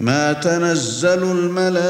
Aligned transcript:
ما 0.00 0.32
تنزل 0.32 1.22
الملائكة 1.22 1.84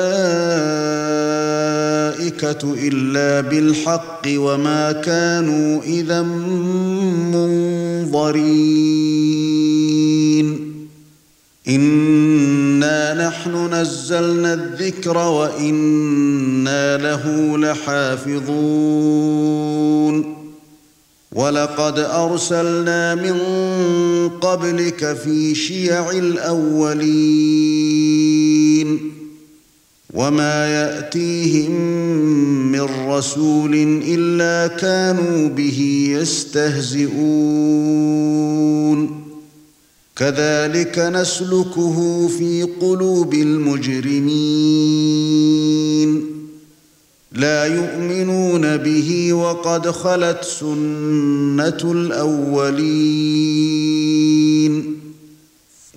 إلا 2.64 3.40
بالحق 3.48 4.22
وما 4.26 4.92
كانوا 4.92 5.82
إذا 5.82 6.22
منظرين. 7.32 8.40
إنا 11.68 13.28
نحن 13.28 13.74
نزلنا 13.74 14.54
الذكر 14.54 15.16
وإنا 15.16 16.96
له 16.96 17.58
لحافظون. 17.58 18.80
ولقد 21.34 21.98
أرسلنا 21.98 23.14
من 23.14 23.38
قبلك 24.28 25.16
في 25.24 25.54
شيع 25.54 26.10
الأولين 26.10 27.30
وما 30.14 30.66
يأتيهم 30.66 31.70
من 32.72 32.80
رسول 33.08 33.74
إلا 34.06 34.76
كانوا 34.76 35.48
به 35.48 36.08
يستهزئون. 36.10 37.10
كذلك 40.16 40.98
نسلكه 40.98 42.28
في 42.28 42.62
قلوب 42.80 43.34
المجرمين. 43.34 44.30
لا 47.32 47.64
يؤمنون 47.64 48.76
به 48.76 49.32
وقد 49.32 49.90
خلت 49.90 50.44
سنة 50.44 51.78
الأولين. 51.84 53.10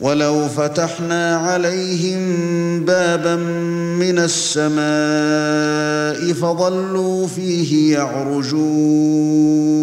ولو 0.02 0.48
فتحنا 0.48 1.36
عليهم 1.36 2.20
بابا 2.86 3.36
من 4.00 4.20
السماء 4.20 4.74
فظلوا 6.34 7.28
فيه 7.28 7.94
يعرجون. 7.94 9.83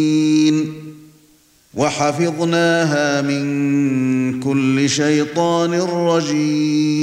وحفظناها 1.81 3.21
من 3.21 4.39
كل 4.39 4.89
شيطان 4.89 5.73
رجيم. 5.81 7.01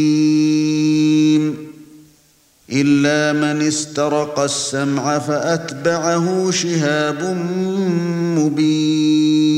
إلا 2.72 3.32
من 3.40 3.66
استرق 3.66 4.38
السمع 4.38 5.18
فأتبعه 5.18 6.50
شهاب 6.50 7.36
مبين. 8.38 9.57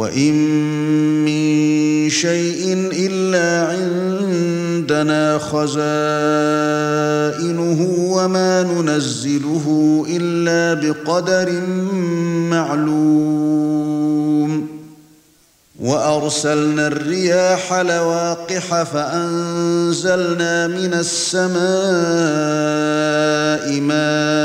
وان 0.00 0.34
من 1.24 2.10
شيء 2.10 2.90
الا 2.92 3.66
عندنا 3.68 5.38
خزائنه 5.38 5.80
وما 7.98 8.62
ننزله 8.62 9.66
الا 10.08 10.74
بقدر 10.80 11.52
معلوم 12.50 13.60
وارسلنا 15.80 16.86
الرياح 16.86 17.72
لواقح 17.72 18.82
فانزلنا 18.82 20.66
من 20.66 20.94
السماء 20.94 21.60
ماء 23.80 24.40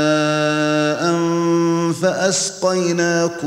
فاسقيناكموه 2.02 3.46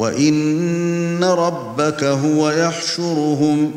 وان 0.00 1.24
ربك 1.24 2.04
هو 2.04 2.50
يحشرهم 2.50 3.70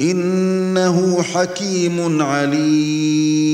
انه 0.00 1.22
حكيم 1.22 2.22
عليم 2.22 3.52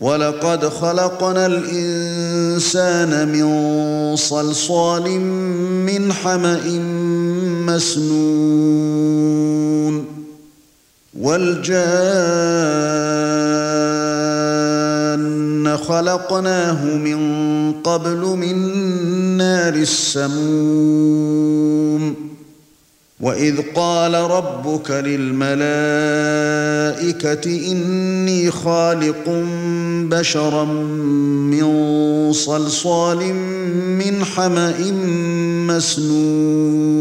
ولقد 0.00 0.68
خلقنا 0.68 1.46
الانسان 1.46 3.28
من 3.28 4.16
صلصال 4.16 5.20
من 5.86 6.12
حما 6.12 6.60
مسنون 7.66 8.84
والجان 11.20 12.64
خلقناه 15.76 16.84
من 16.84 17.18
قبل 17.72 18.18
من 18.18 18.56
نار 19.36 19.74
السموم. 19.74 21.04
وإذ 23.20 23.60
قال 23.74 24.14
ربك 24.14 24.90
للملائكة 24.90 25.62
إني 27.72 28.50
خالق 28.50 29.44
بشرا 30.10 30.64
من 30.64 31.66
صلصال 32.32 33.34
من 33.98 34.24
حمأ 34.24 34.92
مسنون. 35.72 36.94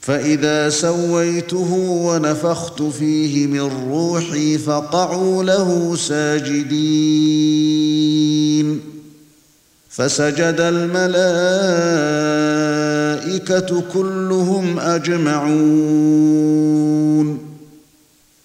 فإذا 0.00 0.68
سويته 0.68 1.72
ونفخت 1.90 2.82
فيه 2.82 3.46
من 3.46 3.90
روحي 3.90 4.58
فقعوا 4.58 5.44
له 5.44 5.96
ساجدين. 5.96 6.80
فسجد 9.90 10.56
الملائكة 10.58 11.30
كلهم 13.92 14.80
أجمعون. 14.80 15.60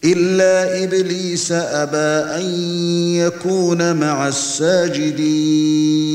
إلا 0.04 0.84
إبليس 0.84 1.52
أبى 1.52 2.42
أن 2.42 2.46
يكون 3.16 3.96
مع 3.96 4.28
الساجدين. 4.28 6.15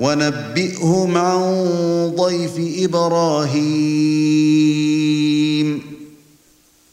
ونبئهم 0.00 1.16
عن 1.16 1.42
ضيف 2.16 2.84
إبراهيم. 2.84 3.60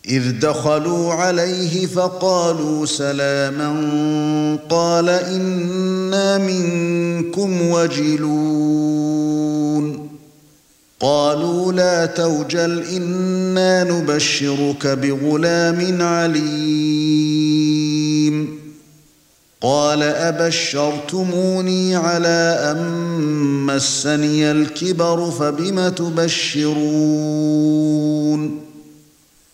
إذ 0.07 0.39
دخلوا 0.39 1.13
عليه 1.13 1.85
فقالوا 1.85 2.85
سلاما 2.85 4.59
قال 4.69 5.09
إنا 5.09 6.37
منكم 6.37 7.61
وجلون. 7.61 9.17
قالوا 10.99 11.73
لا 11.73 12.05
توجل 12.05 12.83
إنا 12.83 13.83
نبشرك 13.83 14.87
بغلام 14.87 16.01
عليم. 16.01 17.47
قال 19.61 20.03
أبشرتموني 20.03 21.95
على 21.95 22.59
أن 22.71 22.77
مسني 23.65 24.51
الكبر 24.51 25.31
فبم 25.31 25.89
تبشرون؟ 25.89 26.77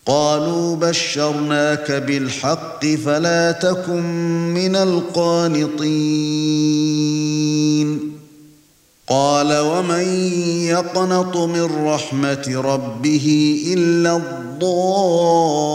قالوا 0.06 0.76
بشرناك 0.76 1.92
بالحق 1.92 2.86
فلا 2.86 3.52
تكن 3.52 4.02
من 4.54 4.76
القانطين. 4.76 5.84
قال 9.08 9.58
ومن 9.58 10.08
يقنط 10.68 11.36
من 11.36 11.86
رحمة 11.86 12.62
ربه 12.64 13.58
إلا 13.74 14.16
الضالون؟ 14.16 15.74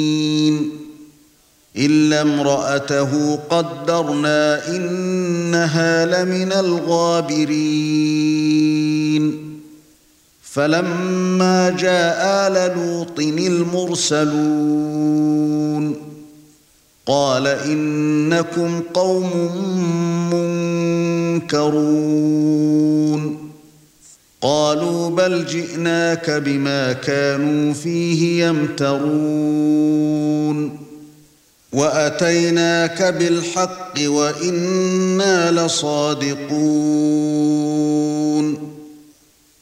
إلا 1.81 2.21
امرأته 2.21 3.39
قدرنا 3.49 4.67
إنها 4.67 6.05
لمن 6.05 6.51
الغابرين. 6.51 7.61
فلما 10.41 11.69
جاء 11.69 12.47
آل 12.47 12.77
لوط 12.77 13.19
المرسلون 13.19 14.25
قال 17.05 17.47
إنكم 17.47 18.81
قوم 18.93 19.29
منكرون. 21.41 21.91
قالوا 24.41 25.09
بل 25.09 25.45
جئناك 25.45 26.29
بما 26.29 26.93
كانوا 26.93 27.73
فيه 27.73 28.45
يمترون. 28.45 30.11
وأتيناك 31.73 33.03
بالحق 33.03 33.93
وإنا 34.05 35.51
لصادقون. 35.51 36.71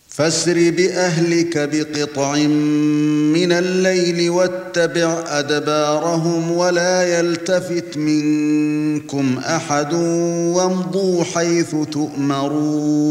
فاسر 0.09 0.69
بأهلك 0.69 1.57
بقطع 1.57 2.35
من 2.35 3.51
الليل 3.51 4.29
واتبع 4.29 5.23
أدبارهم 5.27 6.51
ولا 6.51 7.19
يلتفت 7.19 7.97
منكم 7.97 9.37
أحد 9.37 9.93
وامضوا 9.93 11.23
حيث 11.23 11.75
تؤمرون. 11.91 13.09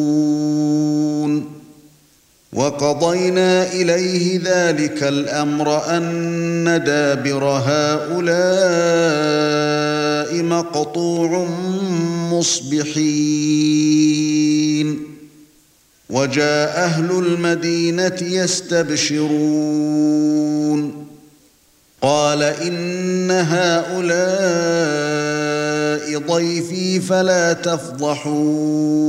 وقضينا 2.52 3.72
إليه 3.72 4.40
ذلك 4.44 5.02
الأمر 5.02 5.96
أن 5.96 6.82
دابر 6.86 7.44
هؤلاء 7.44 8.28
مقطوع 10.42 11.48
مصبحين. 12.32 13.38
وجاء 16.10 16.78
أهل 16.84 17.10
المدينة 17.10 18.16
يستبشرون. 18.22 19.28
قال 22.02 22.42
إن 22.42 23.30
هؤلاء 23.30 24.18
ضيفي 26.18 27.00
فلا 27.00 27.52
تفضحون. 27.52 29.08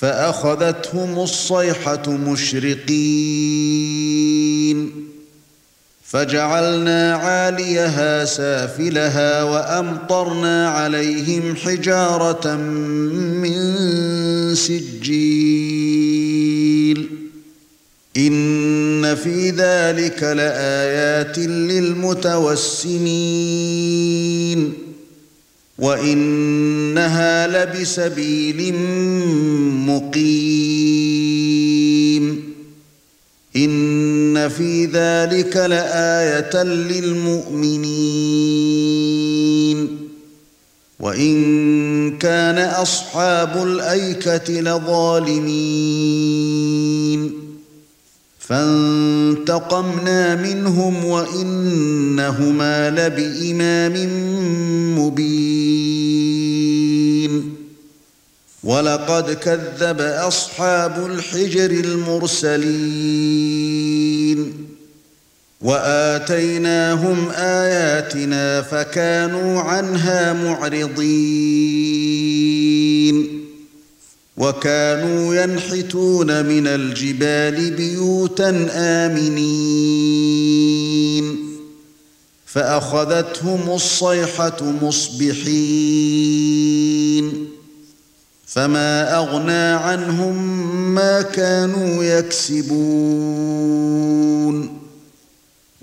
فأخذتهم 0.00 1.18
الصيحة 1.18 2.08
مشرقين. 2.08 3.50
فجعلنا 6.04 7.14
عاليها 7.14 8.24
سافلها 8.24 9.42
وأمطرنا 9.42 10.68
عليهم 10.68 11.56
حجارة 11.56 12.56
من 12.56 13.54
سجيل. 14.54 15.60
إن 18.16 19.14
في 19.14 19.50
ذلك 19.50 20.22
لآيات 20.22 21.38
للمتوسمين. 21.38 22.90
وإنها 25.80 27.46
لبسبيل 27.46 28.74
مقيم. 29.86 30.80
إن 33.56 34.48
في 34.48 34.84
ذلك 34.84 35.56
لآية 35.56 36.62
للمؤمنين. 36.62 37.80
وإن 41.00 42.18
كان 42.18 42.58
أصحاب 42.58 43.62
الأيكة 43.66 44.60
لظالمين. 44.60 45.90
فانتقمنا 48.38 50.34
منهم 50.34 51.04
وإنهما 51.04 52.90
لبإمام 52.90 53.92
مبين. 54.98 55.29
ولقد 58.70 59.32
كذب 59.32 60.00
أصحاب 60.00 61.06
الحجر 61.06 61.70
المرسلين 61.70 62.70
وآتيناهم 65.60 67.30
آياتنا 67.30 68.62
فكانوا 68.62 69.60
عنها 69.60 70.32
معرضين 70.32 71.10
وكانوا 74.36 75.34
ينحتون 75.34 76.46
من 76.46 76.66
الجبال 76.66 77.70
بيوتا 77.70 78.68
آمنين 78.72 80.30
فأخذتهم 82.46 83.70
الصيحة 83.70 84.62
مصبحين 84.82 85.90
فما 88.54 89.16
أغنى 89.16 89.52
عنهم 89.52 90.34
ما 90.94 91.22
كانوا 91.22 92.04
يكسبون. 92.04 92.70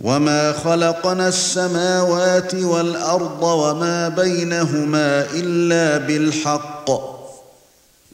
وما 0.04 0.54
خلقنا 0.54 1.28
السماوات 1.28 2.56
والأرض 2.56 3.44
وما 3.44 4.10
بينهما 4.10 5.26
إلا 5.34 5.98
بالحق. 5.98 6.92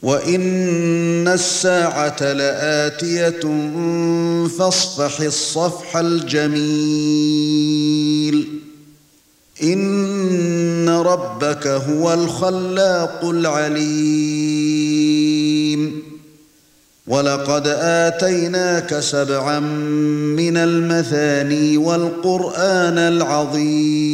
وإن 0.01 1.27
الساعة 1.27 2.33
لآتية 2.33 3.41
فاصفح 4.57 5.19
الصفح 5.19 5.97
الجميل. 5.97 7.33
إن 9.63 10.62
ربك 10.93 11.67
هو 11.67 12.13
الخلاق 12.13 13.25
العليم. 13.25 14.83
ولقد 17.07 17.67
آتيناك 17.81 18.99
سبعا 18.99 19.59
من 19.59 20.57
المثاني 20.57 21.77
والقرآن 21.77 22.97
العظيم. 22.97 24.13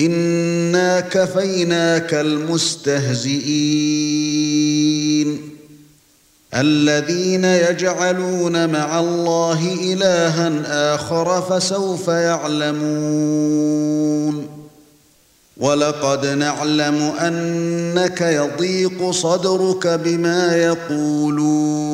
انا 0.00 1.00
كفيناك 1.00 2.14
المستهزئين 2.14 3.50
الذين 6.54 7.44
يجعلون 7.44 8.68
مع 8.72 9.00
الله 9.00 9.74
الها 9.92 10.94
اخر 10.94 11.42
فسوف 11.42 12.08
يعلمون 12.08 13.60
ولقد 15.56 16.26
نعلم 16.26 17.02
انك 17.02 18.20
يضيق 18.20 19.10
صدرك 19.10 19.86
بما 19.86 20.56
يقولون 20.56 21.90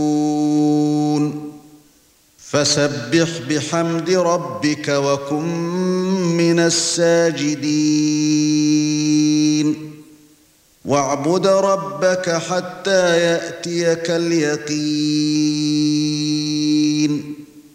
فسبح 2.39 3.29
بحمد 3.51 4.11
ربك 4.11 4.89
وكن 4.89 6.06
من 6.27 6.59
الساجدين. 6.59 7.57
واعبد 10.85 11.47
ربك 11.47 12.31
حتى 12.31 13.21
يأتيك 13.21 14.11
اليقين. 14.11 14.97